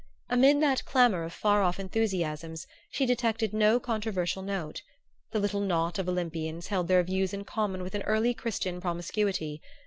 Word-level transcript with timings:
Amid 0.31 0.63
that 0.63 0.83
clamor 0.83 1.23
of 1.25 1.31
far 1.31 1.61
off 1.61 1.79
enthusiasms 1.79 2.65
she 2.89 3.05
detected 3.05 3.53
no 3.53 3.79
controversial 3.79 4.41
note. 4.41 4.81
The 5.29 5.37
little 5.37 5.61
knot 5.61 5.99
of 5.99 6.09
Olympians 6.09 6.65
held 6.65 6.87
their 6.87 7.03
views 7.03 7.35
in 7.35 7.43
common 7.43 7.83
with 7.83 7.93
an 7.93 8.01
early 8.01 8.33
Christian 8.33 8.81
promiscuity. 8.81 9.61